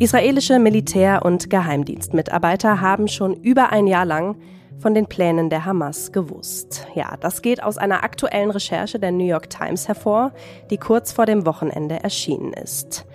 [0.00, 4.36] Israelische Militär- und Geheimdienstmitarbeiter haben schon über ein Jahr lang
[4.78, 6.86] von den Plänen der Hamas gewusst.
[6.94, 10.32] Ja, das geht aus einer aktuellen Recherche der New York Times hervor,
[10.70, 13.06] die kurz vor dem Wochenende erschienen ist.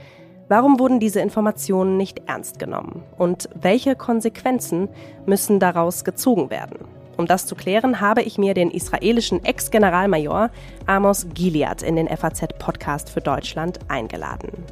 [0.50, 3.04] Warum wurden diese Informationen nicht ernst genommen?
[3.18, 4.90] Und welche Konsequenzen
[5.26, 6.93] müssen daraus gezogen werden?
[7.18, 10.50] Um das zu klären, habe ich mir den israelischen Ex-Generalmajor
[10.86, 14.66] Amos Gilead in den FAZ-Podcast für Deutschland eingeladen.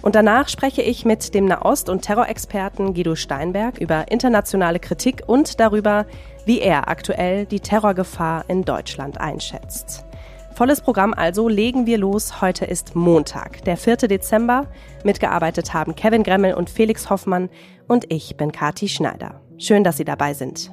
[0.00, 5.58] Und danach spreche ich mit dem Nahost- und Terrorexperten Guido Steinberg über internationale Kritik und
[5.60, 6.06] darüber,
[6.46, 10.04] wie er aktuell die Terrorgefahr in Deutschland einschätzt.
[10.54, 12.40] Volles Programm also, legen wir los.
[12.40, 13.96] Heute ist Montag, der 4.
[14.08, 14.66] Dezember.
[15.04, 17.48] Mitgearbeitet haben Kevin Gremmel und Felix Hoffmann
[17.86, 19.40] und ich bin Kati Schneider.
[19.58, 20.72] Schön, dass Sie dabei sind.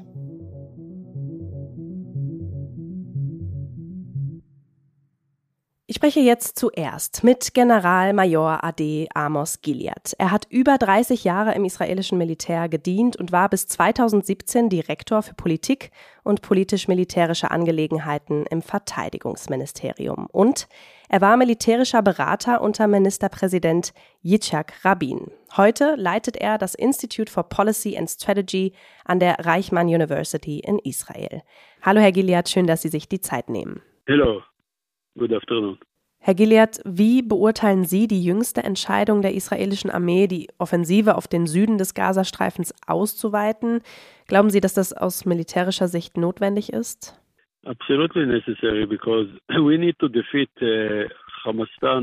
[5.96, 10.14] Ich spreche jetzt zuerst mit Generalmajor AD Amos Gilead.
[10.18, 15.36] Er hat über 30 Jahre im israelischen Militär gedient und war bis 2017 Direktor für
[15.36, 15.92] Politik
[16.24, 20.28] und politisch-militärische Angelegenheiten im Verteidigungsministerium.
[20.34, 20.68] Und
[21.08, 25.32] er war militärischer Berater unter Ministerpräsident Yitzhak Rabin.
[25.56, 28.74] Heute leitet er das Institute for Policy and Strategy
[29.06, 31.42] an der Reichmann University in Israel.
[31.82, 33.82] Hallo, Herr Gilead, schön, dass Sie sich die Zeit nehmen.
[34.10, 34.42] Hallo.
[35.18, 35.78] Good afternoon.
[36.20, 41.46] Herr Gilead, wie beurteilen Sie die jüngste Entscheidung der israelischen Armee, die Offensive auf den
[41.46, 43.82] Süden des Gazastreifens auszuweiten?
[44.28, 47.22] Glauben Sie, dass das aus militärischer Sicht notwendig ist?
[47.64, 51.08] Absolutely necessary because we need to defeat uh,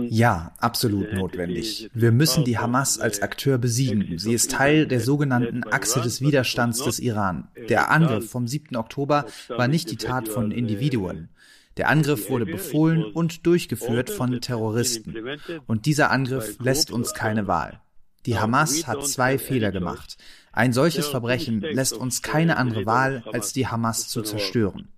[0.08, 1.90] ja, absolut notwendig.
[1.94, 4.18] Wir müssen die Hamas als Akteur besiegen.
[4.18, 7.48] Sie ist Teil der sogenannten Achse des Widerstands des Iran.
[7.68, 8.76] Der Angriff vom 7.
[8.76, 11.28] Oktober war nicht die Tat von Individuen.
[11.76, 15.38] Der Angriff wurde befohlen und durchgeführt von Terroristen.
[15.66, 17.80] Und dieser Angriff lässt uns keine Wahl.
[18.26, 20.16] Die Hamas hat zwei Fehler gemacht.
[20.52, 24.92] Ein solches Verbrechen lässt uns keine andere Wahl, als die Hamas zu zerstören.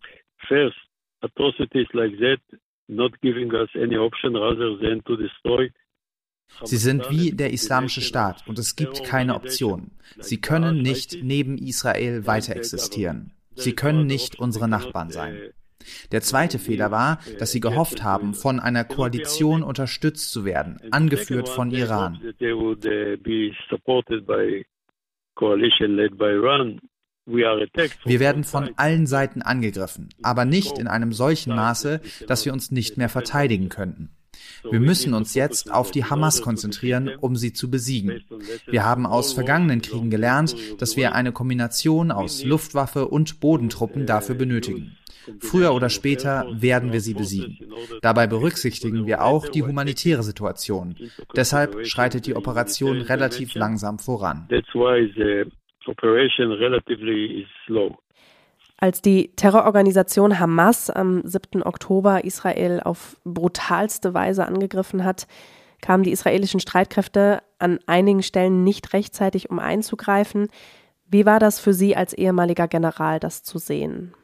[0.48, 0.76] First,
[1.20, 2.40] atrocities like that
[2.88, 5.70] not giving us any option rather than to destroy
[6.62, 9.92] Sie sind wie der Islamische Staat und es gibt keine Option.
[10.18, 13.32] Sie können nicht neben Israel weiter existieren.
[13.54, 15.52] Sie können nicht unsere Nachbarn sein.
[16.12, 21.48] Der zweite Fehler war, dass sie gehofft haben, von einer Koalition unterstützt zu werden, angeführt
[21.48, 22.20] von Iran.
[27.26, 32.70] Wir werden von allen Seiten angegriffen, aber nicht in einem solchen Maße, dass wir uns
[32.70, 34.10] nicht mehr verteidigen könnten.
[34.70, 38.24] Wir müssen uns jetzt auf die Hamas konzentrieren, um sie zu besiegen.
[38.66, 44.34] Wir haben aus vergangenen Kriegen gelernt, dass wir eine Kombination aus Luftwaffe und Bodentruppen dafür
[44.34, 44.96] benötigen.
[45.40, 47.58] Früher oder später werden wir sie besiegen.
[48.02, 50.96] Dabei berücksichtigen wir auch die humanitäre Situation.
[51.36, 54.48] Deshalb schreitet die Operation relativ langsam voran.
[58.76, 61.62] Als die Terrororganisation Hamas am 7.
[61.62, 65.26] Oktober Israel auf brutalste Weise angegriffen hat,
[65.80, 70.48] kamen die israelischen Streitkräfte an einigen Stellen nicht rechtzeitig, um einzugreifen.
[71.06, 74.14] Wie war das für Sie als ehemaliger General, das zu sehen?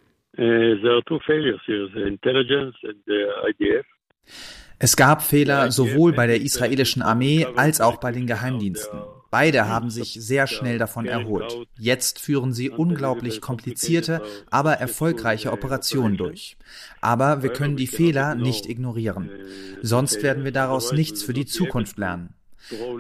[4.79, 9.01] Es gab Fehler sowohl bei der israelischen Armee als auch bei den Geheimdiensten.
[9.31, 11.55] Beide haben sich sehr schnell davon erholt.
[11.79, 16.57] Jetzt führen sie unglaublich komplizierte, aber erfolgreiche Operationen durch.
[17.01, 19.31] Aber wir können die Fehler nicht ignorieren.
[19.83, 22.35] Sonst werden wir daraus nichts für die Zukunft lernen.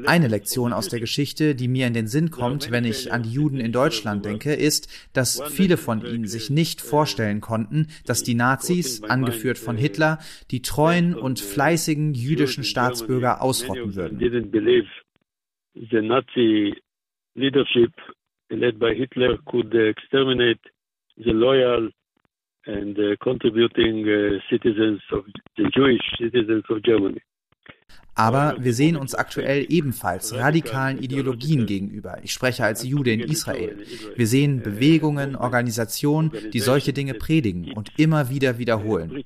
[0.06, 3.32] Eine Lektion aus der Geschichte, die mir in den Sinn kommt, wenn ich an die
[3.32, 8.34] Juden in Deutschland denke, ist, dass viele von ihnen sich nicht vorstellen konnten, dass die
[8.34, 10.18] Nazis, angeführt von Hitler,
[10.50, 14.18] die treuen und fleißigen jüdischen Staatsbürger ausrotten würden.
[18.52, 20.58] Led by Hitler could exterminate
[21.16, 21.88] the loyal
[22.66, 24.04] and contributing
[24.50, 25.24] citizens of
[25.56, 27.20] the Jewish citizens of Germany.
[28.20, 32.18] Aber wir sehen uns aktuell ebenfalls radikalen Ideologien gegenüber.
[32.22, 33.78] Ich spreche als Jude in Israel.
[34.14, 39.24] Wir sehen Bewegungen, Organisationen, die solche Dinge predigen und immer wieder wiederholen.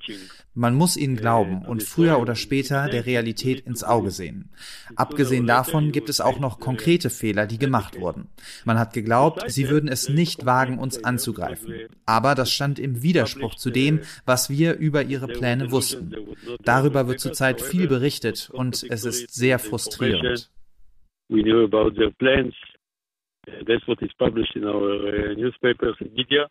[0.54, 4.50] Man muss ihnen glauben und früher oder später der Realität ins Auge sehen.
[4.94, 8.28] Abgesehen davon gibt es auch noch konkrete Fehler, die gemacht wurden.
[8.64, 11.74] Man hat geglaubt, sie würden es nicht wagen, uns anzugreifen.
[12.06, 16.14] Aber das stand im Widerspruch zu dem, was wir über ihre Pläne wussten.
[16.62, 20.50] Darüber wird zurzeit viel berichtet und es ist sehr frustrierend.
[21.28, 22.54] We knew about their plans.
[23.66, 26.48] That's what is published in our uh, newspapers and media.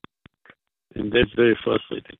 [0.95, 2.17] And that's very frustrating.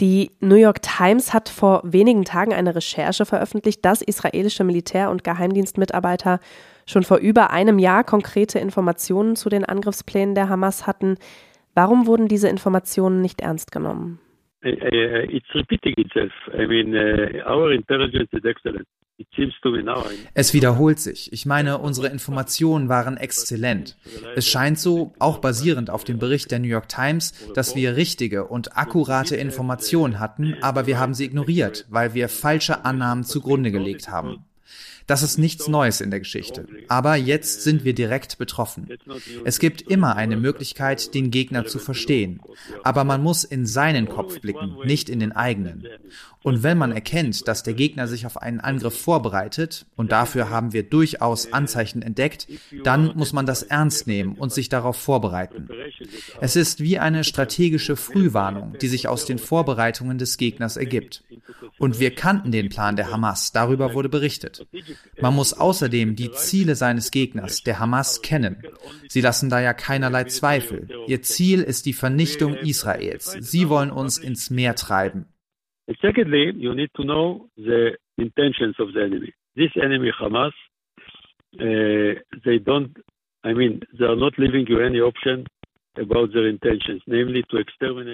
[0.00, 5.24] Die New York Times hat vor wenigen Tagen eine Recherche veröffentlicht, dass israelische Militär- und
[5.24, 6.38] Geheimdienstmitarbeiter
[6.86, 11.16] schon vor über einem Jahr konkrete Informationen zu den Angriffsplänen der Hamas hatten.
[11.74, 14.20] Warum wurden diese Informationen nicht ernst genommen?
[14.62, 16.32] It's repeating itself.
[16.52, 18.86] I mean, uh, our intelligence is excellent.
[20.34, 21.32] Es wiederholt sich.
[21.32, 23.96] Ich meine, unsere Informationen waren exzellent.
[24.34, 28.46] Es scheint so, auch basierend auf dem Bericht der New York Times, dass wir richtige
[28.46, 34.10] und akkurate Informationen hatten, aber wir haben sie ignoriert, weil wir falsche Annahmen zugrunde gelegt
[34.10, 34.44] haben.
[35.06, 36.66] Das ist nichts Neues in der Geschichte.
[36.88, 38.88] Aber jetzt sind wir direkt betroffen.
[39.44, 42.40] Es gibt immer eine Möglichkeit, den Gegner zu verstehen.
[42.82, 45.86] Aber man muss in seinen Kopf blicken, nicht in den eigenen.
[46.42, 50.72] Und wenn man erkennt, dass der Gegner sich auf einen Angriff vorbereitet, und dafür haben
[50.72, 52.46] wir durchaus Anzeichen entdeckt,
[52.84, 55.68] dann muss man das ernst nehmen und sich darauf vorbereiten.
[56.40, 61.24] Es ist wie eine strategische Frühwarnung, die sich aus den Vorbereitungen des Gegners ergibt.
[61.78, 64.66] Und wir kannten den Plan der Hamas, darüber wurde berichtet.
[65.20, 68.62] Man muss außerdem die Ziele seines Gegners, der Hamas, kennen.
[69.08, 70.88] Sie lassen da ja keinerlei Zweifel.
[71.06, 73.36] Ihr Ziel ist die Vernichtung Israels.
[73.40, 75.26] Sie wollen uns ins Meer treiben.
[76.02, 79.32] Secondly, you need to know the intentions of the enemy.
[79.54, 79.70] This
[80.18, 80.52] Hamas,
[81.60, 82.90] uh, they don't,
[83.44, 83.54] I
[85.00, 85.46] option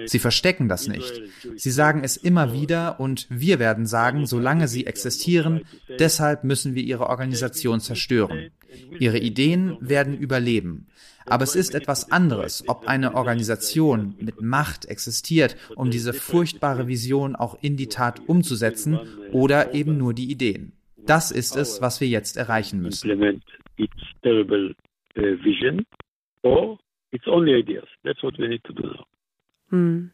[0.05, 1.21] Sie verstecken das nicht.
[1.55, 5.61] Sie sagen es immer wieder und wir werden sagen, solange sie existieren,
[5.99, 8.51] deshalb müssen wir ihre Organisation zerstören.
[8.99, 10.87] Ihre Ideen werden überleben.
[11.25, 17.35] Aber es ist etwas anderes, ob eine Organisation mit Macht existiert, um diese furchtbare Vision
[17.35, 18.99] auch in die Tat umzusetzen
[19.31, 20.73] oder eben nur die Ideen.
[21.05, 23.09] Das ist es, was wir jetzt erreichen müssen.
[29.69, 30.11] Hm.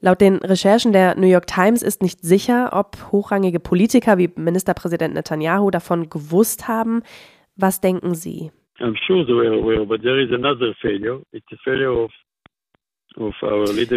[0.00, 5.14] Laut den Recherchen der New York Times ist nicht sicher, ob hochrangige Politiker wie Ministerpräsident
[5.14, 7.02] Netanyahu davon gewusst haben.
[7.56, 8.50] Was denken Sie?
[8.78, 11.20] I'm sure they were aware, but there is another failure.
[11.32, 12.10] It's a failure of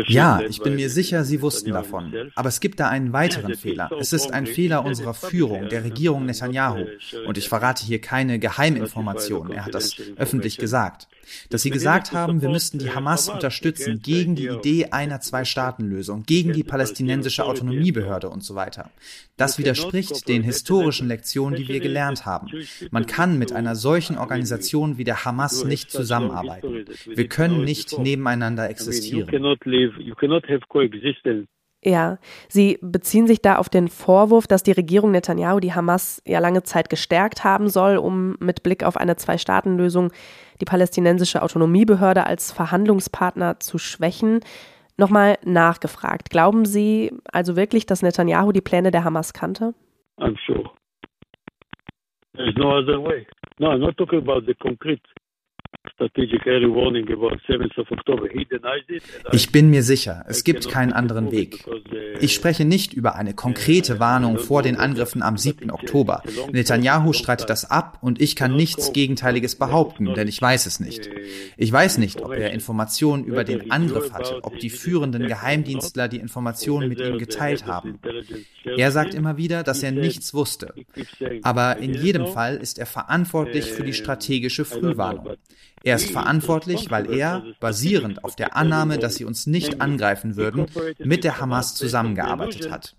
[0.08, 2.32] ja, ich bin mir sicher, Sie wussten davon.
[2.36, 3.92] Aber es gibt da einen weiteren Fehler.
[4.00, 6.86] Es ist ein Fehler unserer Führung, der Regierung Netanyahu.
[7.28, 9.54] Und ich verrate hier keine Geheiminformationen.
[9.54, 11.08] Er hat das öffentlich gesagt.
[11.50, 16.52] Dass Sie gesagt haben, wir müssten die Hamas unterstützen gegen die Idee einer Zwei-Staaten-Lösung, gegen
[16.52, 18.92] die palästinensische Autonomiebehörde und so weiter.
[19.38, 22.50] Das widerspricht den historischen Lektionen, die wir gelernt haben.
[22.92, 26.86] Man kann mit einer solchen Organisation wie der Hamas nicht zusammenarbeiten.
[27.06, 29.03] Wir können nicht nebeneinander existieren
[30.82, 31.48] existieren.
[31.86, 32.18] Ja,
[32.48, 36.64] Sie beziehen sich da auf den Vorwurf, dass die Regierung Netanyahu die Hamas ja lange
[36.64, 40.12] Zeit gestärkt haben soll, um mit Blick auf eine Zwei-Staaten-Lösung
[40.62, 44.40] die palästinensische Autonomiebehörde als Verhandlungspartner zu schwächen.
[44.96, 46.30] Nochmal nachgefragt.
[46.30, 49.74] Glauben Sie also wirklich, dass Netanyahu die Pläne der Hamas kannte?
[50.20, 50.70] I'm sure.
[52.36, 53.28] There's no other way.
[53.60, 55.02] No, I'm not talking about the concrete
[59.32, 61.66] ich bin mir sicher, es gibt keinen anderen Weg.
[61.68, 61.76] Uh,
[62.20, 65.72] Ich spreche nicht über eine konkrete Warnung vor den Angriffen am 7.
[65.72, 66.24] Oktober.
[66.52, 71.10] Netanyahu streitet das ab und ich kann nichts Gegenteiliges behaupten, denn ich weiß es nicht.
[71.58, 76.20] Ich weiß nicht, ob er Informationen über den Angriff hatte, ob die führenden Geheimdienstler die
[76.20, 78.00] Informationen mit ihm geteilt haben.
[78.78, 80.74] Er sagt immer wieder, dass er nichts wusste.
[81.44, 85.38] Aber in jedem Fall ist er verantwortlich für die strategische Frühwarnung.
[85.84, 90.68] Er ist verantwortlich, weil er, basierend auf der Annahme, dass sie uns nicht angreifen würden,
[91.00, 92.96] mit der Hamas zusammengearbeitet hat.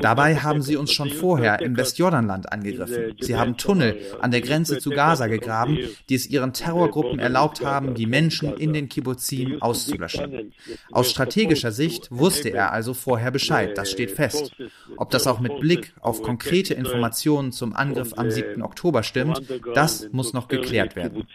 [0.00, 3.14] Dabei haben sie uns schon vorher im Westjordanland angegriffen.
[3.20, 5.78] Sie haben Tunnel an der Grenze zu Gaza gegraben,
[6.08, 10.52] die es ihren Terrorgruppen erlaubt haben, die Menschen in den Kibbuzim auszulöschen.
[10.90, 14.54] Aus strategischer Sicht wusste er also vorher Bescheid, das steht fest.
[14.96, 18.62] Ob das auch mit Blick auf konkrete Informationen zum Angriff am 7.
[18.62, 19.42] Oktober stimmt,
[19.74, 21.26] das muss noch geklärt werden.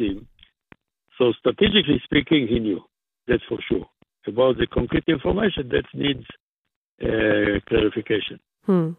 [1.18, 2.82] So strategically speaking, he knew.
[3.28, 3.86] That's for sure.
[4.28, 6.26] About the concrete information, that needs
[7.02, 8.40] uh, clarification.
[8.66, 8.96] Hm.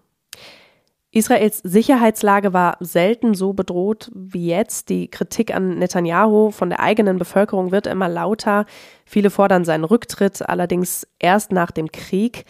[1.11, 4.91] Israels Sicherheitslage war selten so bedroht wie jetzt.
[4.91, 8.67] Die Kritik an Netanyahu von der eigenen Bevölkerung wird immer lauter.
[9.07, 12.45] Viele fordern seinen Rücktritt, allerdings erst nach dem Krieg.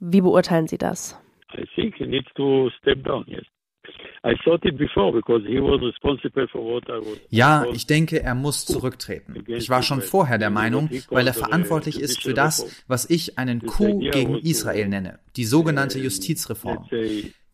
[0.00, 1.16] Wie beurteilen Sie das?
[1.54, 3.44] I think he needs to step down, yes.
[7.30, 9.44] Ja, ich denke, er muss zurücktreten.
[9.46, 13.66] Ich war schon vorher der Meinung, weil er verantwortlich ist für das, was ich einen
[13.66, 16.88] Coup gegen Israel nenne, die sogenannte Justizreform.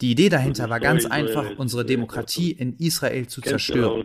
[0.01, 4.05] Die Idee dahinter war ganz einfach, unsere Demokratie in Israel zu zerstören.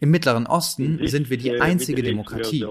[0.00, 2.64] Im Mittleren Osten sind wir die einzige Demokratie.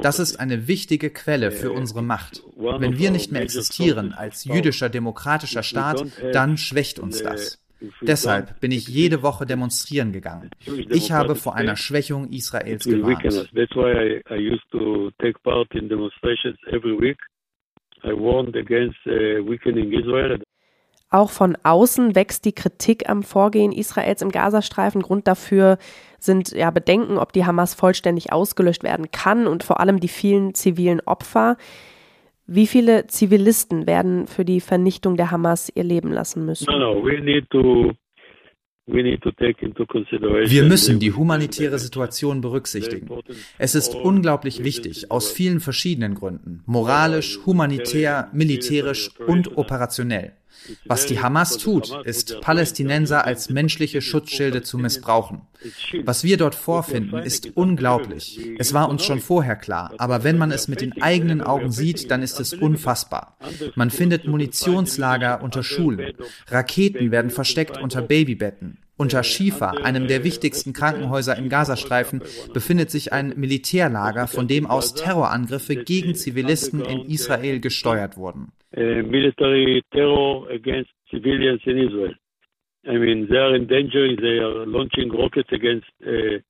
[0.00, 2.44] Das ist eine wichtige Quelle für unsere Macht.
[2.56, 7.58] Wenn wir nicht mehr existieren als jüdischer demokratischer Staat, dann schwächt uns das.
[8.02, 10.50] Deshalb bin ich jede Woche demonstrieren gegangen.
[10.90, 13.24] Ich habe vor einer Schwächung Israels gewarnt.
[14.74, 15.10] Uh.
[21.10, 25.00] Auch von außen wächst die Kritik am Vorgehen Israels im Gazastreifen.
[25.00, 25.78] Grund dafür
[26.18, 30.54] sind ja Bedenken, ob die Hamas vollständig ausgelöscht werden kann und vor allem die vielen
[30.54, 31.56] zivilen Opfer.
[32.50, 36.64] Wie viele Zivilisten werden für die Vernichtung der Hamas ihr Leben lassen müssen?
[36.64, 37.92] No, no, we need to
[38.90, 43.06] wir müssen die humanitäre Situation berücksichtigen.
[43.58, 50.32] Es ist unglaublich wichtig, aus vielen verschiedenen Gründen, moralisch, humanitär, militärisch und operationell.
[50.84, 55.42] Was die Hamas tut, ist, Palästinenser als menschliche Schutzschilde zu missbrauchen.
[56.04, 58.40] Was wir dort vorfinden, ist unglaublich.
[58.58, 62.10] Es war uns schon vorher klar, aber wenn man es mit den eigenen Augen sieht,
[62.10, 63.36] dann ist es unfassbar.
[63.74, 66.14] Man findet Munitionslager unter Schulen.
[66.48, 68.78] Raketen werden versteckt unter Babybetten.
[68.98, 72.20] Unter Shifa, einem der wichtigsten Krankenhäuser im Gazastreifen,
[72.52, 78.52] befindet sich ein Militärlager, von dem aus Terrorangriffe gegen Zivilisten in Israel gesteuert wurden.
[78.76, 82.14] Uh, military terror against civilians in Israel.
[82.84, 84.14] I mean, they are in danger.
[84.16, 86.40] They are launching rockets against uh,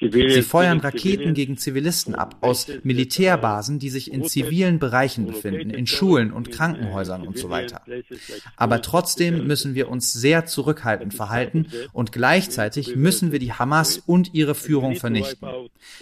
[0.00, 5.86] Sie feuern Raketen gegen Zivilisten ab aus Militärbasen, die sich in zivilen Bereichen befinden, in
[5.86, 7.82] Schulen und Krankenhäusern und so weiter.
[8.56, 14.34] Aber trotzdem müssen wir uns sehr zurückhaltend verhalten und gleichzeitig müssen wir die Hamas und
[14.34, 15.48] ihre Führung vernichten.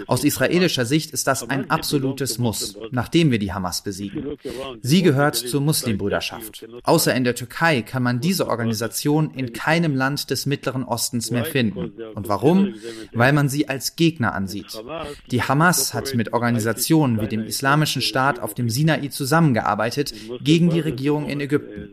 [0.07, 4.37] Aus israelischer Sicht ist das ein absolutes Muss, nachdem wir die Hamas besiegen.
[4.81, 6.67] Sie gehört zur Muslimbrüderschaft.
[6.85, 11.45] Außer in der Türkei kann man diese Organisation in keinem Land des Mittleren Ostens mehr
[11.45, 11.93] finden.
[12.15, 12.75] Und warum?
[13.13, 14.83] Weil man sie als Gegner ansieht.
[15.31, 20.81] Die Hamas hat mit Organisationen wie dem Islamischen Staat auf dem Sinai zusammengearbeitet gegen die
[20.81, 21.91] Regierung in Ägypten.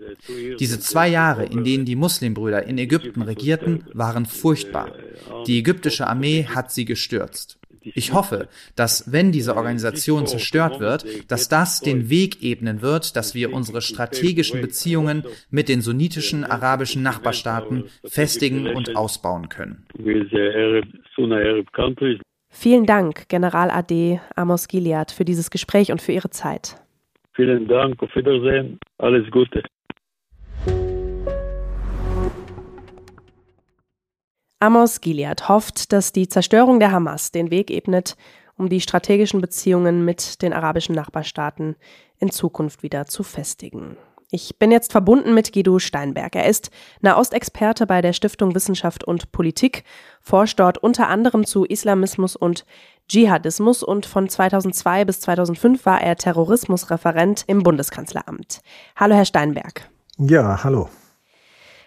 [0.59, 4.91] Diese zwei Jahre, in denen die Muslimbrüder in Ägypten regierten, waren furchtbar.
[5.47, 7.59] Die ägyptische Armee hat sie gestürzt.
[7.81, 13.35] Ich hoffe, dass wenn diese Organisation zerstört wird, dass das den Weg ebnen wird, dass
[13.35, 19.85] wir unsere strategischen Beziehungen mit den sunnitischen arabischen Nachbarstaaten festigen und ausbauen können.
[22.51, 26.75] Vielen Dank, General AD Amos Gilead, für dieses Gespräch und für Ihre Zeit.
[27.35, 29.63] Vielen Dank, auf Wiedersehen, alles Gute.
[34.61, 38.17] Amos Gilead hofft, dass die Zerstörung der Hamas den Weg ebnet,
[38.57, 41.77] um die strategischen Beziehungen mit den arabischen Nachbarstaaten
[42.17, 43.95] in Zukunft wieder zu festigen.
[44.31, 46.35] Ich bin jetzt verbunden mit Guido Steinberg.
[46.35, 49.85] Er ist Nahostexperte bei der Stiftung Wissenschaft und Politik,
[50.21, 52.65] forscht dort unter anderem zu Islamismus und
[53.07, 58.61] Dschihadismus und von 2002 bis 2005 war er Terrorismusreferent im Bundeskanzleramt.
[58.97, 59.89] Hallo, Herr Steinberg.
[60.17, 60.89] Ja, hallo.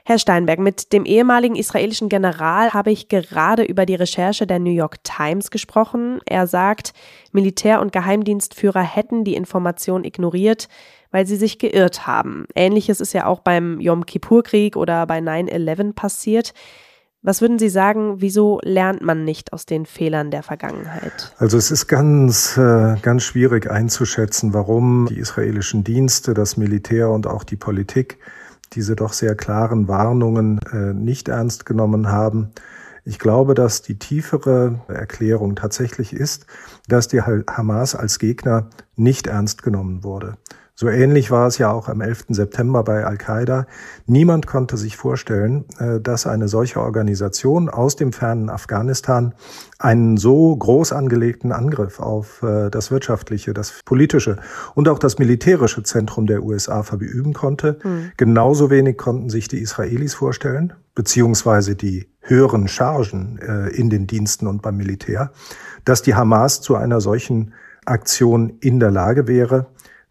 [0.04, 4.73] Herr Steinberg, mit dem ehemaligen israelischen General habe ich gerade über die Recherche der New
[4.73, 6.18] York Times gesprochen.
[6.26, 6.92] Er sagt,
[7.30, 10.68] Militär- und Geheimdienstführer hätten die Information ignoriert,
[11.12, 12.47] weil sie sich geirrt haben.
[12.56, 16.52] Ähnliches ist ja auch beim Yom Kippur-Krieg oder bei 9-11 passiert.
[17.25, 21.32] Was würden Sie sagen, wieso lernt man nicht aus den Fehlern der Vergangenheit?
[21.38, 27.28] Also es ist ganz, äh, ganz schwierig einzuschätzen, warum die israelischen Dienste, das Militär und
[27.28, 28.18] auch die Politik
[28.74, 32.50] diese doch sehr klaren Warnungen äh, nicht ernst genommen haben.
[33.04, 36.46] Ich glaube, dass die tiefere Erklärung tatsächlich ist,
[36.88, 40.36] dass die Hamas als Gegner nicht ernst genommen wurde.
[40.74, 42.26] So ähnlich war es ja auch am 11.
[42.30, 43.66] September bei Al-Qaida.
[44.06, 49.34] Niemand konnte sich vorstellen, äh, dass eine solche Organisation aus dem fernen Afghanistan
[49.78, 54.38] einen so groß angelegten Angriff auf äh, das wirtschaftliche, das politische
[54.74, 57.78] und auch das militärische Zentrum der USA verüben konnte.
[57.84, 58.12] Mhm.
[58.16, 64.46] Genauso wenig konnten sich die Israelis vorstellen, beziehungsweise die höheren Chargen äh, in den Diensten
[64.46, 65.32] und beim Militär,
[65.84, 67.52] dass die Hamas zu einer solchen
[67.84, 69.66] Aktion in der Lage wäre.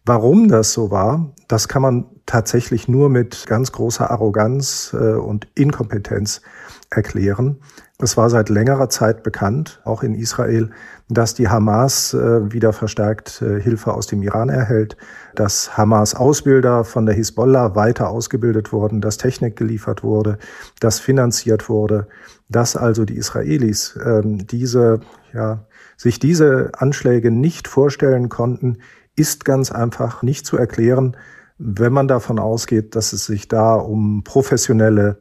[0.06, 5.48] Warum das so war, das kann man tatsächlich nur mit ganz großer Arroganz äh, und
[5.54, 6.42] Inkompetenz
[6.90, 7.60] erklären.
[8.00, 10.72] Es war seit längerer Zeit bekannt, auch in Israel,
[11.08, 14.98] dass die Hamas äh, wieder verstärkt äh, Hilfe aus dem Iran erhält,
[15.36, 20.40] dass Hamas-Ausbilder von der Hisbollah weiter ausgebildet wurden, dass Technik geliefert wurde,
[20.80, 22.08] dass finanziert wurde,
[22.50, 25.66] dass also die Israelis ähm, diese, ja,
[25.96, 28.80] sich diese Anschläge nicht vorstellen konnten,
[29.22, 31.16] ist ganz einfach nicht zu erklären,
[31.60, 35.20] wenn man davon ausgeht, dass es sich da um professionelle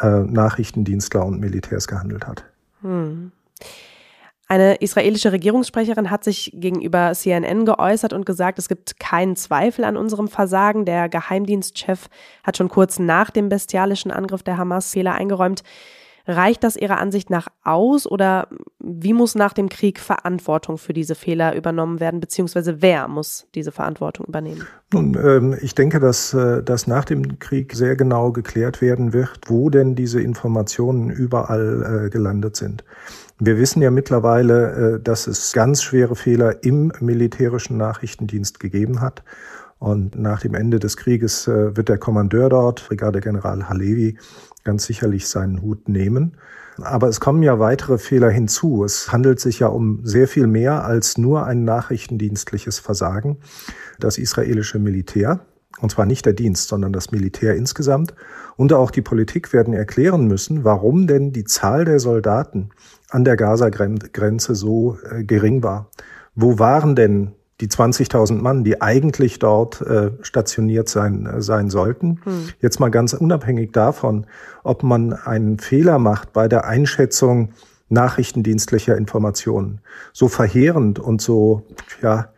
[0.00, 2.44] äh, Nachrichtendienstler und Militärs gehandelt hat.
[2.80, 3.30] Hm.
[4.48, 9.96] Eine israelische Regierungssprecherin hat sich gegenüber CNN geäußert und gesagt, es gibt keinen Zweifel an
[9.96, 10.84] unserem Versagen.
[10.84, 12.08] Der Geheimdienstchef
[12.44, 15.62] hat schon kurz nach dem bestialischen Angriff der Hamas Fehler eingeräumt.
[16.26, 18.48] Reicht das Ihrer Ansicht nach aus oder
[18.80, 23.70] wie muss nach dem Krieg Verantwortung für diese Fehler übernommen werden, beziehungsweise wer muss diese
[23.70, 24.66] Verantwortung übernehmen?
[24.92, 29.40] Nun, ähm, ich denke, dass, äh, dass nach dem Krieg sehr genau geklärt werden wird,
[29.46, 32.84] wo denn diese Informationen überall äh, gelandet sind.
[33.38, 39.22] Wir wissen ja mittlerweile, äh, dass es ganz schwere Fehler im militärischen Nachrichtendienst gegeben hat.
[39.78, 44.18] Und nach dem Ende des Krieges äh, wird der Kommandeur dort, Brigadegeneral Halevi,
[44.64, 46.36] ganz sicherlich seinen Hut nehmen.
[46.82, 48.84] Aber es kommen ja weitere Fehler hinzu.
[48.84, 53.38] Es handelt sich ja um sehr viel mehr als nur ein nachrichtendienstliches Versagen.
[53.98, 55.40] Das israelische Militär,
[55.80, 58.14] und zwar nicht der Dienst, sondern das Militär insgesamt
[58.56, 62.70] und auch die Politik werden erklären müssen, warum denn die Zahl der Soldaten
[63.10, 65.90] an der Gaza-Grenze so äh, gering war.
[66.34, 72.20] Wo waren denn die 20.000 Mann, die eigentlich dort äh, stationiert sein, äh, sein sollten.
[72.24, 72.48] Hm.
[72.60, 74.26] Jetzt mal ganz unabhängig davon,
[74.62, 77.50] ob man einen Fehler macht bei der Einschätzung
[77.88, 79.80] nachrichtendienstlicher Informationen.
[80.12, 81.62] So verheerend und so,
[82.02, 82.30] ja,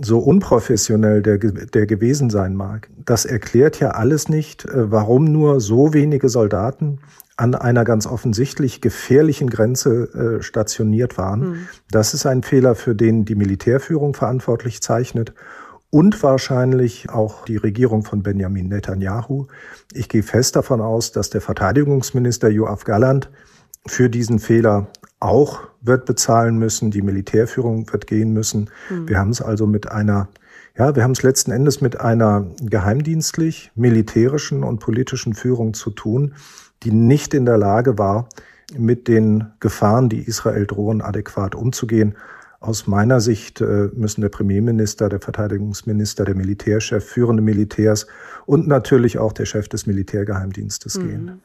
[0.00, 2.88] so unprofessionell der, der gewesen sein mag.
[3.04, 6.98] Das erklärt ja alles nicht, äh, warum nur so wenige Soldaten
[7.36, 11.40] an einer ganz offensichtlich gefährlichen Grenze äh, stationiert waren.
[11.40, 11.68] Mhm.
[11.90, 15.34] Das ist ein Fehler, für den die Militärführung verantwortlich zeichnet
[15.90, 19.46] und wahrscheinlich auch die Regierung von Benjamin Netanyahu.
[19.92, 23.30] Ich gehe fest davon aus, dass der Verteidigungsminister Joachim Galland
[23.86, 24.88] für diesen Fehler
[25.20, 28.70] auch wird bezahlen müssen, die Militärführung wird gehen müssen.
[28.90, 29.08] Mhm.
[29.08, 30.28] Wir haben es also mit einer
[30.78, 36.34] ja, wir haben es letzten Endes mit einer geheimdienstlich, militärischen und politischen Führung zu tun,
[36.82, 38.28] die nicht in der Lage war,
[38.76, 42.14] mit den Gefahren, die Israel drohen, adäquat umzugehen.
[42.60, 48.06] Aus meiner Sicht äh, müssen der Premierminister, der Verteidigungsminister, der Militärchef, führende Militärs
[48.46, 51.08] und natürlich auch der Chef des Militärgeheimdienstes mhm.
[51.08, 51.42] gehen.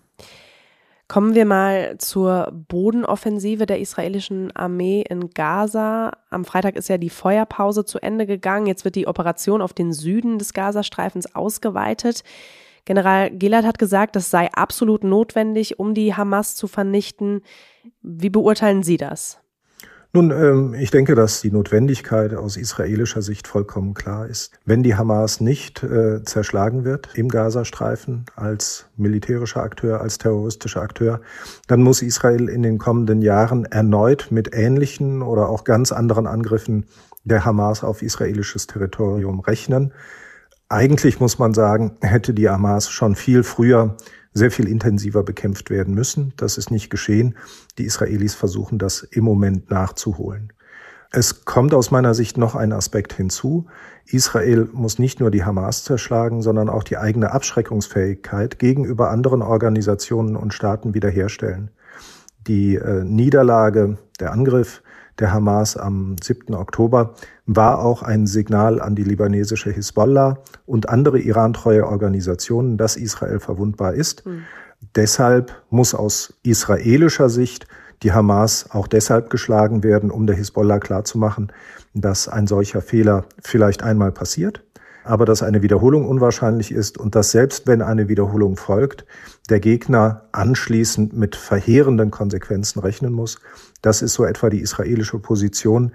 [1.08, 6.12] Kommen wir mal zur Bodenoffensive der israelischen Armee in Gaza.
[6.30, 8.68] Am Freitag ist ja die Feuerpause zu Ende gegangen.
[8.68, 12.24] Jetzt wird die Operation auf den Süden des Gazastreifens ausgeweitet.
[12.88, 17.42] General Gilad hat gesagt, das sei absolut notwendig, um die Hamas zu vernichten.
[18.02, 19.40] Wie beurteilen Sie das?
[20.14, 24.58] Nun, ähm, ich denke, dass die Notwendigkeit aus israelischer Sicht vollkommen klar ist.
[24.64, 31.20] Wenn die Hamas nicht äh, zerschlagen wird im Gazastreifen als militärischer Akteur, als terroristischer Akteur,
[31.68, 36.86] dann muss Israel in den kommenden Jahren erneut mit ähnlichen oder auch ganz anderen Angriffen
[37.26, 39.92] der Hamas auf israelisches Territorium rechnen.
[40.70, 43.96] Eigentlich muss man sagen, hätte die Hamas schon viel früher
[44.34, 46.34] sehr viel intensiver bekämpft werden müssen.
[46.38, 47.36] Das ist nicht geschehen.
[47.78, 50.54] Die Israelis versuchen das im Moment nachzuholen.
[51.10, 53.68] Es kommt aus meiner Sicht noch ein Aspekt hinzu.
[54.06, 60.36] Israel muss nicht nur die Hamas zerschlagen, sondern auch die eigene Abschreckungsfähigkeit gegenüber anderen Organisationen
[60.36, 61.72] und Staaten wiederherstellen.
[62.46, 64.84] Die äh, Niederlage, der Angriff
[65.20, 66.54] der Hamas am 7.
[66.54, 67.14] Oktober
[67.46, 73.94] war auch ein Signal an die libanesische Hisbollah und andere irantreue Organisationen, dass Israel verwundbar
[73.94, 74.26] ist.
[74.26, 74.44] Mhm.
[74.96, 77.68] Deshalb muss aus israelischer Sicht
[78.04, 81.52] die Hamas auch deshalb geschlagen werden, um der Hisbollah klarzumachen,
[81.96, 84.64] dass ein solcher Fehler vielleicht einmal passiert,
[85.08, 89.06] aber dass eine Wiederholung unwahrscheinlich ist und dass selbst wenn eine Wiederholung folgt,
[89.50, 93.40] der Gegner anschließend mit verheerenden Konsequenzen rechnen muss.
[93.82, 95.92] Das ist so etwa die israelische Position,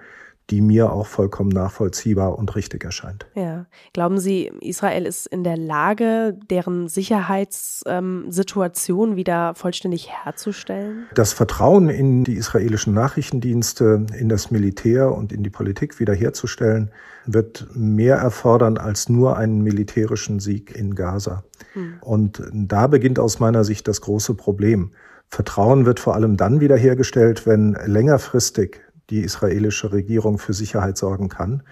[0.50, 3.26] die mir auch vollkommen nachvollziehbar und richtig erscheint.
[3.34, 3.66] Ja.
[3.92, 11.06] Glauben Sie, Israel ist in der Lage, deren Sicherheitssituation wieder vollständig herzustellen?
[11.14, 16.90] Das Vertrauen in die israelischen Nachrichtendienste, in das Militär und in die Politik wiederherzustellen,
[17.26, 21.44] wird mehr erfordern als nur einen militärischen Sieg in Gaza.
[21.74, 21.94] Hm.
[22.00, 24.92] Und da beginnt aus meiner Sicht das große Problem.
[25.28, 28.80] Vertrauen wird vor allem dann wiederhergestellt, wenn längerfristig
[29.10, 31.62] die israelische Regierung für Sicherheit sorgen kann.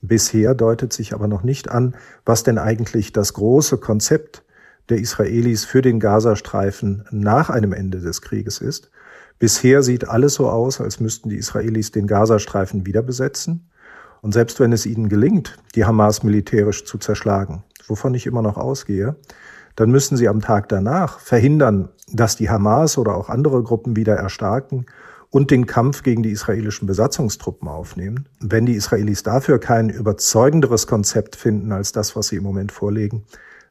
[0.00, 4.42] Bisher deutet sich aber noch nicht an, was denn eigentlich das große Konzept
[4.88, 8.90] der Israelis für den Gazastreifen nach einem Ende des Krieges ist.
[9.38, 13.68] Bisher sieht alles so aus, als müssten die Israelis den Gazastreifen wieder besetzen.
[14.22, 18.56] Und selbst wenn es ihnen gelingt, die Hamas militärisch zu zerschlagen, wovon ich immer noch
[18.56, 19.16] ausgehe,
[19.76, 24.14] dann müssen sie am Tag danach verhindern, dass die Hamas oder auch andere Gruppen wieder
[24.14, 24.86] erstarken
[25.30, 28.28] und den Kampf gegen die israelischen Besatzungstruppen aufnehmen.
[28.40, 33.24] Wenn die Israelis dafür kein überzeugenderes Konzept finden als das, was sie im Moment vorlegen,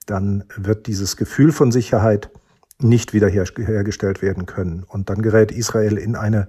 [0.06, 2.30] dann wird dieses Gefühl von Sicherheit
[2.80, 4.84] nicht wiederhergestellt werden können.
[4.88, 6.48] Und dann gerät Israel in eine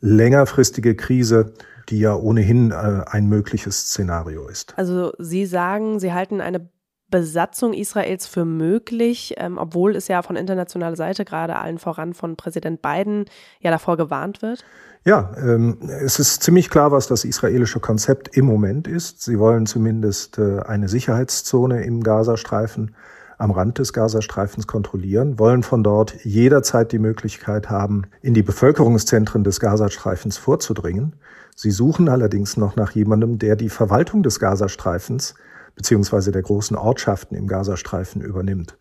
[0.00, 1.52] längerfristige Krise,
[1.88, 4.74] die ja ohnehin äh, ein mögliches Szenario ist.
[4.76, 6.68] Also Sie sagen, Sie halten eine
[7.08, 12.36] Besatzung Israels für möglich, ähm, obwohl es ja von internationaler Seite, gerade allen voran von
[12.36, 13.26] Präsident Biden,
[13.60, 14.64] ja davor gewarnt wird?
[15.04, 19.22] Ja, ähm, es ist ziemlich klar, was das israelische Konzept im Moment ist.
[19.22, 22.96] Sie wollen zumindest äh, eine Sicherheitszone im Gazastreifen
[23.38, 29.44] am Rand des Gazastreifens kontrollieren, wollen von dort jederzeit die Möglichkeit haben, in die Bevölkerungszentren
[29.44, 31.16] des Gazastreifens vorzudringen.
[31.54, 35.34] Sie suchen allerdings noch nach jemandem, der die Verwaltung des Gazastreifens
[35.74, 38.76] beziehungsweise der großen Ortschaften im Gazastreifen übernimmt.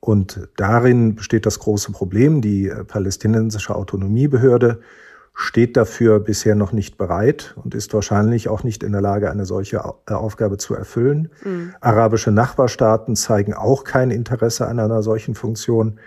[0.00, 2.40] Und darin besteht das große Problem.
[2.40, 4.80] Die äh, palästinensische Autonomiebehörde
[5.40, 9.46] steht dafür bisher noch nicht bereit und ist wahrscheinlich auch nicht in der Lage, eine
[9.46, 11.30] solche äh, Aufgabe zu erfüllen.
[11.42, 11.74] Mhm.
[11.80, 15.98] Arabische Nachbarstaaten zeigen auch kein Interesse an einer solchen Funktion.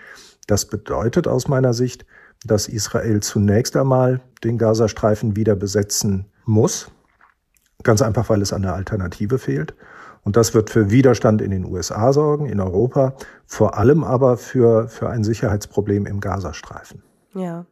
[0.46, 2.06] Das bedeutet aus meiner Sicht,
[2.46, 6.92] dass Israel zunächst einmal den Gazastreifen wieder besetzen muss.
[7.82, 9.74] Ganz einfach, weil es an der Alternative fehlt.
[10.22, 13.16] Und das wird für Widerstand in den USA sorgen, in Europa,
[13.46, 17.02] vor allem aber für, für ein Sicherheitsproblem im Gazastreifen.
[17.34, 17.66] Ja.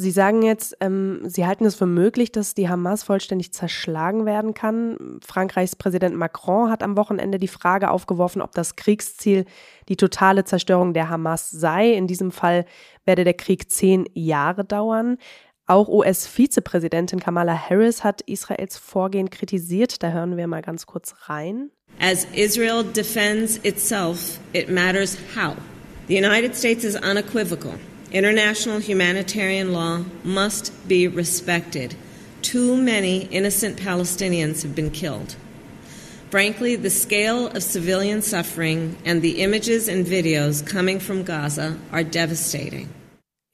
[0.00, 4.54] Sie sagen jetzt, ähm, Sie halten es für möglich, dass die Hamas vollständig zerschlagen werden
[4.54, 5.20] kann.
[5.22, 9.44] Frankreichs Präsident Macron hat am Wochenende die Frage aufgeworfen, ob das Kriegsziel
[9.90, 11.92] die totale Zerstörung der Hamas sei.
[11.92, 12.64] In diesem Fall
[13.04, 15.18] werde der Krieg zehn Jahre dauern.
[15.66, 20.02] Auch US-Vizepräsidentin Kamala Harris hat Israels Vorgehen kritisiert.
[20.02, 21.70] Da hören wir mal ganz kurz rein.
[22.00, 25.54] As Israel defends itself, it matters how.
[26.08, 27.74] The United States is unequivocal.
[28.12, 31.94] International humanitarian law must be respected.
[32.42, 35.36] Too many innocent Palestinians have been killed.
[36.30, 42.02] Frankly, the scale of civilian suffering and the images and videos coming from Gaza are
[42.02, 42.88] devastating.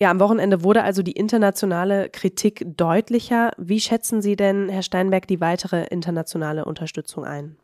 [0.00, 3.52] Ja, am Wochenende wurde also die internationale Kritik deutlicher.
[3.58, 7.56] Wie schätzen Sie denn, Herr Steinberg, die weitere internationale Unterstützung ein?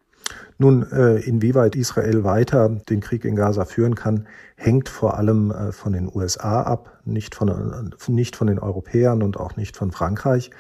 [0.59, 5.73] Nun, äh, inwieweit Israel weiter den Krieg in Gaza führen kann, hängt vor allem äh,
[5.73, 9.91] von den USA ab, nicht von, äh, nicht von den Europäern und auch nicht von
[9.91, 10.51] Frankreich.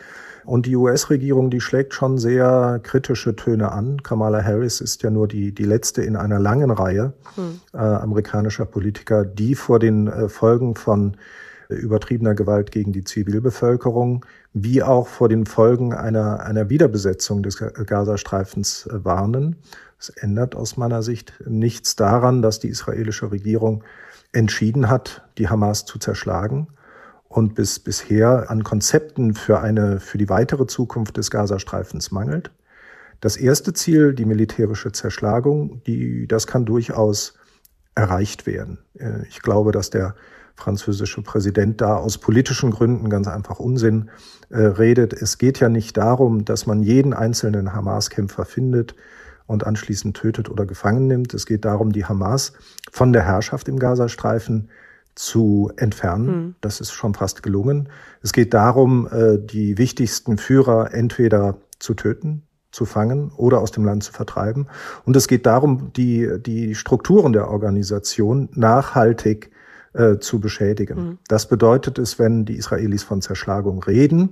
[0.44, 4.02] Und die US-Regierung, die schlägt schon sehr kritische Töne an.
[4.02, 7.60] Kamala Harris ist ja nur die, die letzte in einer langen Reihe hm.
[7.72, 11.16] äh, amerikanischer Politiker, die vor den äh, Folgen von
[11.74, 18.86] übertriebener Gewalt gegen die Zivilbevölkerung, wie auch vor den Folgen einer, einer Wiederbesetzung des Gazastreifens
[18.86, 19.56] äh, warnen.
[19.98, 23.84] Es ändert aus meiner Sicht nichts daran, dass die israelische Regierung
[24.32, 26.68] entschieden hat, die Hamas zu zerschlagen
[27.28, 32.50] und bis bisher an Konzepten für eine, für die weitere Zukunft des Gazastreifens mangelt.
[33.20, 37.34] Das erste Ziel, die militärische Zerschlagung, die, das kann durchaus
[37.94, 38.78] erreicht werden.
[38.98, 40.14] Äh, ich glaube, dass der
[40.54, 44.10] französische Präsident da aus politischen Gründen ganz einfach Unsinn
[44.50, 45.12] äh, redet.
[45.12, 48.94] Es geht ja nicht darum, dass man jeden einzelnen Hamas-Kämpfer findet
[49.46, 51.34] und anschließend tötet oder gefangen nimmt.
[51.34, 52.52] Es geht darum, die Hamas
[52.90, 54.68] von der Herrschaft im Gazastreifen
[55.14, 56.26] zu entfernen.
[56.26, 56.54] Mhm.
[56.60, 57.88] Das ist schon fast gelungen.
[58.22, 63.84] Es geht darum, äh, die wichtigsten Führer entweder zu töten, zu fangen oder aus dem
[63.84, 64.68] Land zu vertreiben.
[65.04, 69.50] Und es geht darum, die, die Strukturen der Organisation nachhaltig
[69.94, 70.98] äh, zu beschädigen.
[70.98, 71.18] Mhm.
[71.28, 74.30] Das bedeutet es, wenn die Israelis von Zerschlagung reden.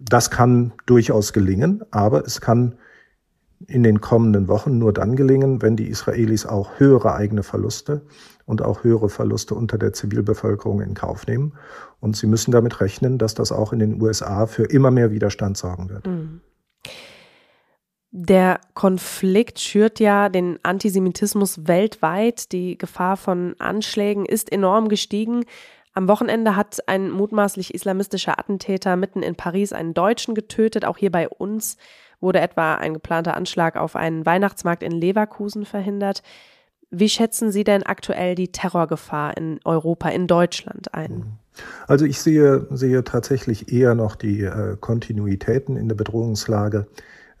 [0.00, 2.76] Das kann durchaus gelingen, aber es kann
[3.66, 8.02] in den kommenden Wochen nur dann gelingen, wenn die Israelis auch höhere eigene Verluste
[8.46, 11.52] und auch höhere Verluste unter der Zivilbevölkerung in Kauf nehmen.
[12.00, 15.56] Und sie müssen damit rechnen, dass das auch in den USA für immer mehr Widerstand
[15.56, 16.06] sorgen wird.
[16.06, 16.40] Mhm.
[18.22, 22.52] Der Konflikt schürt ja den Antisemitismus weltweit.
[22.52, 25.46] Die Gefahr von Anschlägen ist enorm gestiegen.
[25.94, 30.84] Am Wochenende hat ein mutmaßlich islamistischer Attentäter mitten in Paris einen Deutschen getötet.
[30.84, 31.78] Auch hier bei uns
[32.20, 36.22] wurde etwa ein geplanter Anschlag auf einen Weihnachtsmarkt in Leverkusen verhindert.
[36.90, 41.38] Wie schätzen Sie denn aktuell die Terrorgefahr in Europa, in Deutschland ein?
[41.86, 46.86] Also ich sehe, sehe tatsächlich eher noch die äh, Kontinuitäten in der Bedrohungslage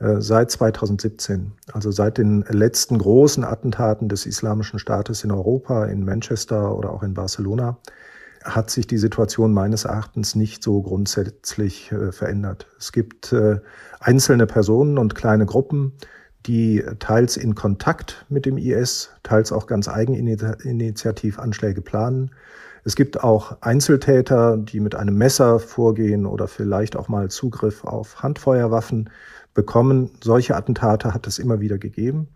[0.00, 6.74] seit 2017, also seit den letzten großen Attentaten des Islamischen Staates in Europa, in Manchester
[6.74, 7.76] oder auch in Barcelona,
[8.44, 12.66] hat sich die Situation meines Erachtens nicht so grundsätzlich äh, verändert.
[12.78, 13.60] Es gibt äh,
[14.00, 15.92] einzelne Personen und kleine Gruppen,
[16.46, 22.30] die teils in Kontakt mit dem IS, teils auch ganz eigeninitiativ Anschläge planen.
[22.82, 28.22] Es gibt auch Einzeltäter, die mit einem Messer vorgehen oder vielleicht auch mal Zugriff auf
[28.22, 29.10] Handfeuerwaffen
[29.54, 30.10] bekommen.
[30.22, 32.28] Solche Attentate hat es immer wieder gegeben.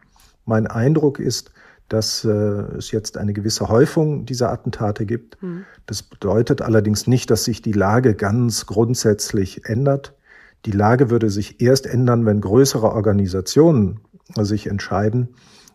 [0.44, 1.52] Mein Eindruck ist,
[1.88, 5.42] dass äh, es jetzt eine gewisse Häufung dieser Attentate gibt.
[5.42, 5.64] Mhm.
[5.86, 10.14] Das bedeutet allerdings nicht, dass sich die Lage ganz grundsätzlich ändert.
[10.64, 14.00] Die Lage würde sich erst ändern, wenn größere Organisationen
[14.34, 15.28] sich entscheiden,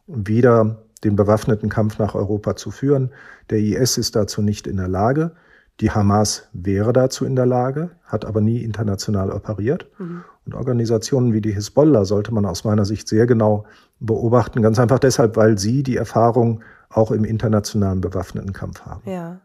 [0.07, 3.11] wieder den bewaffneten Kampf nach Europa zu führen.
[3.51, 5.31] Der IS ist dazu nicht in der Lage.
[5.79, 9.87] Die Hamas wäre dazu in der Lage, hat aber nie international operiert.
[9.97, 10.23] Mhm.
[10.49, 13.65] Und Organisationen wie die Hisbollah sollte man aus meiner Sicht sehr genau
[13.99, 19.01] beobachten, ganz einfach deshalb, weil sie die Erfahrung auch im internationalen bewaffneten Kampf haben.
[19.05, 19.41] Ja.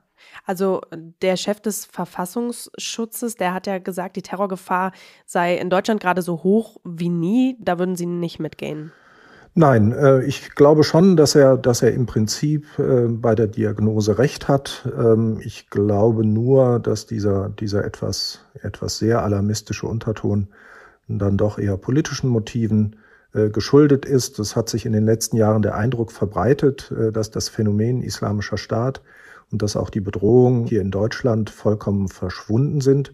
[0.46, 0.80] Also
[1.20, 4.92] der Chef des Verfassungsschutzes, der hat ja gesagt, die Terrorgefahr
[5.26, 7.58] sei in Deutschland gerade so hoch wie nie.
[7.60, 8.90] Da würden Sie nicht mitgehen.
[9.54, 14.18] Nein, äh, ich glaube schon, dass er, dass er im Prinzip äh, bei der Diagnose
[14.18, 14.88] recht hat.
[14.98, 20.48] Ähm, ich glaube nur, dass dieser, dieser etwas, etwas sehr alarmistische Unterton
[21.08, 22.96] dann doch eher politischen Motiven
[23.32, 24.38] äh, geschuldet ist.
[24.38, 29.02] Es hat sich in den letzten Jahren der Eindruck verbreitet, dass das Phänomen islamischer Staat
[29.50, 33.12] und dass auch die Bedrohungen hier in Deutschland vollkommen verschwunden sind.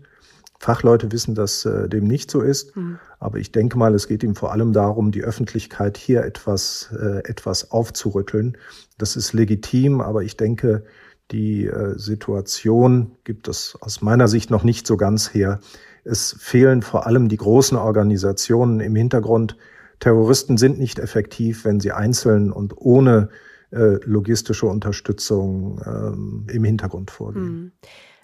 [0.61, 2.77] Fachleute wissen, dass äh, dem nicht so ist.
[2.77, 2.99] Mhm.
[3.19, 7.25] Aber ich denke mal, es geht ihm vor allem darum, die Öffentlichkeit hier etwas, äh,
[7.25, 8.59] etwas aufzurütteln.
[8.99, 10.85] Das ist legitim, aber ich denke,
[11.31, 15.61] die äh, Situation gibt es aus meiner Sicht noch nicht so ganz her.
[16.05, 19.57] Es fehlen vor allem die großen Organisationen im Hintergrund.
[19.99, 23.29] Terroristen sind nicht effektiv, wenn sie einzeln und ohne
[23.71, 27.45] äh, logistische Unterstützung ähm, im Hintergrund vorgehen.
[27.45, 27.73] Mhm.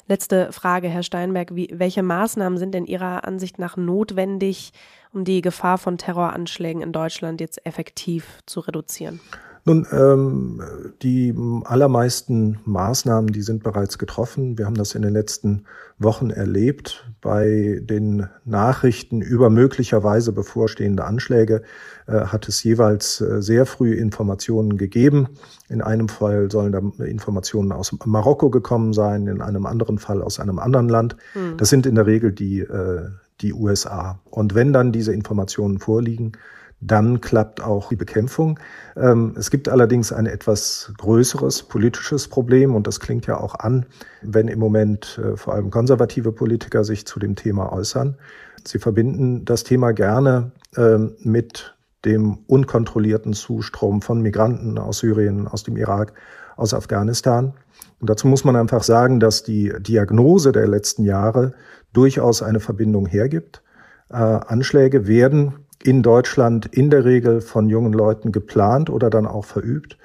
[0.08, 1.54] Letzte Frage, Herr Steinberg.
[1.54, 4.72] Wie, welche Maßnahmen sind denn Ihrer Ansicht nach notwendig,
[5.12, 9.20] um die Gefahr von Terroranschlägen in Deutschland jetzt effektiv zu reduzieren?
[9.68, 10.62] Nun, ähm,
[11.02, 14.56] die allermeisten Maßnahmen, die sind bereits getroffen.
[14.58, 15.64] Wir haben das in den letzten
[15.98, 17.10] Wochen erlebt.
[17.20, 21.62] Bei den Nachrichten über möglicherweise bevorstehende Anschläge
[22.06, 25.30] äh, hat es jeweils äh, sehr früh Informationen gegeben.
[25.68, 30.38] In einem Fall sollen da Informationen aus Marokko gekommen sein, in einem anderen Fall aus
[30.38, 31.16] einem anderen Land.
[31.32, 31.56] Hm.
[31.56, 33.08] Das sind in der Regel die, äh,
[33.40, 34.20] die USA.
[34.30, 36.34] Und wenn dann diese Informationen vorliegen,
[36.80, 38.60] dann klappt auch die Bekämpfung.
[38.96, 43.86] Ähm, es gibt allerdings ein etwas größeres politisches Problem und das klingt ja auch an,
[44.22, 48.16] wenn im Moment äh, vor allem konservative Politiker sich zu dem Thema äußern.
[48.64, 55.64] Sie verbinden das Thema gerne ähm, mit dem unkontrollierten Zustrom von Migranten aus Syrien, aus
[55.64, 56.12] dem Irak,
[56.56, 57.54] aus Afghanistan.
[58.00, 61.54] Und dazu muss man einfach sagen, dass die Diagnose der letzten Jahre
[61.92, 63.62] durchaus eine Verbindung hergibt.
[64.10, 69.44] Äh, Anschläge werden in Deutschland in der Regel von jungen Leuten geplant oder dann auch
[69.44, 69.96] verübt,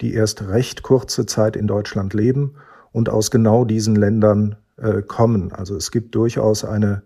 [0.00, 2.56] die erst recht kurze Zeit in Deutschland leben
[2.90, 5.52] und aus genau diesen Ländern äh, kommen.
[5.52, 7.02] Also es gibt durchaus eine,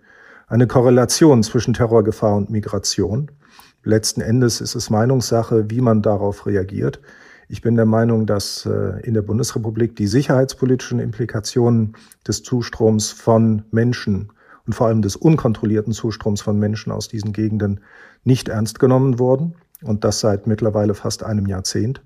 [0.47, 3.31] eine Korrelation zwischen Terrorgefahr und Migration.
[3.85, 7.01] Letzten Endes ist es Meinungssache, wie man darauf reagiert.
[7.49, 13.65] Ich bin der Meinung, dass äh, in der Bundesrepublik die sicherheitspolitischen Implikationen des Zustroms von
[13.71, 14.33] Menschen
[14.67, 17.81] und vor allem des unkontrollierten Zustroms von Menschen aus diesen Gegenden
[18.25, 22.03] nicht ernst genommen wurden und das seit mittlerweile fast einem Jahrzehnt.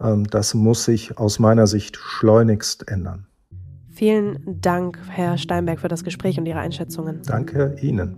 [0.00, 3.26] Ähm, das muss sich aus meiner Sicht schleunigst ändern.
[3.90, 7.20] Vielen Dank, Herr Steinberg, für das Gespräch und Ihre Einschätzungen.
[7.26, 8.16] Danke Ihnen.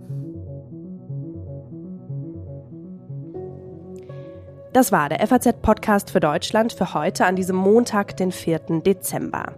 [4.71, 8.81] Das war der FAZ-Podcast für Deutschland für heute an diesem Montag, den 4.
[8.85, 9.53] Dezember.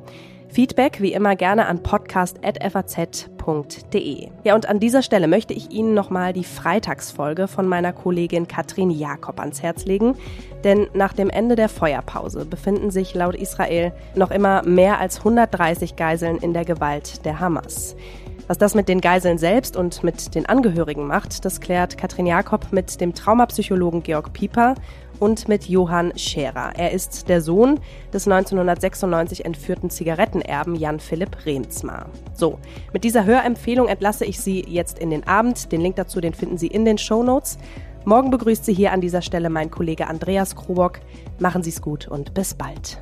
[0.58, 4.30] Feedback wie immer gerne an podcast.faz.de.
[4.44, 8.90] Ja, und an dieser Stelle möchte ich Ihnen nochmal die Freitagsfolge von meiner Kollegin Katrin
[8.90, 10.16] Jakob ans Herz legen.
[10.64, 15.96] Denn nach dem Ende der Feuerpause befinden sich laut Israel noch immer mehr als 130
[15.96, 17.96] Geiseln in der Gewalt der Hamas.
[18.48, 22.72] Was das mit den Geiseln selbst und mit den Angehörigen macht, das klärt Katrin Jakob
[22.72, 24.76] mit dem Traumapsychologen Georg Pieper
[25.20, 26.74] und mit Johann Scherer.
[26.76, 27.80] Er ist der Sohn
[28.14, 32.10] des 1996 entführten Zigarettenerben Jan Philipp Remsmar.
[32.34, 32.60] So,
[32.94, 35.72] mit dieser Hörempfehlung entlasse ich Sie jetzt in den Abend.
[35.72, 37.58] Den Link dazu, den finden Sie in den Show Notes.
[38.06, 41.00] Morgen begrüßt Sie hier an dieser Stelle mein Kollege Andreas Krobock.
[41.40, 43.00] Machen Sie es gut und bis bald.